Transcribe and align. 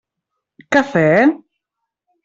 Cafè? 0.75 1.07